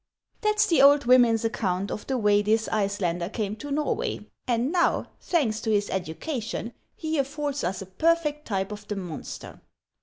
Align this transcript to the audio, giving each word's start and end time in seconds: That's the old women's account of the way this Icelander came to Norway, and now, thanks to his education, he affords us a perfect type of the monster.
That's 0.41 0.65
the 0.65 0.81
old 0.81 1.05
women's 1.05 1.45
account 1.45 1.91
of 1.91 2.07
the 2.07 2.17
way 2.17 2.41
this 2.41 2.67
Icelander 2.69 3.29
came 3.29 3.55
to 3.57 3.69
Norway, 3.69 4.25
and 4.47 4.71
now, 4.71 5.11
thanks 5.21 5.61
to 5.61 5.69
his 5.69 5.91
education, 5.91 6.73
he 6.95 7.19
affords 7.19 7.63
us 7.63 7.83
a 7.83 7.85
perfect 7.85 8.47
type 8.47 8.71
of 8.71 8.87
the 8.87 8.95
monster. 8.95 9.61